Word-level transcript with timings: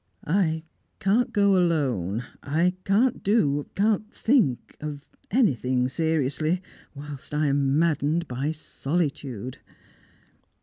"I 0.25 0.63
can't 0.99 1.31
go 1.31 1.55
alone. 1.55 2.23
I 2.41 2.73
can't 2.85 3.21
do 3.21 3.69
can't 3.75 4.11
think 4.11 4.75
of 4.79 5.05
anything 5.29 5.87
seriously, 5.89 6.63
whilst 6.95 7.35
I 7.35 7.45
am 7.45 7.77
maddened 7.77 8.27
by 8.27 8.51
solitude!" 8.51 9.59